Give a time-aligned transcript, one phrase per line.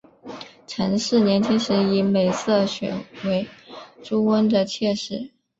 [0.65, 3.47] 陈氏年轻时以美色选为
[4.01, 5.29] 朱温的妾室。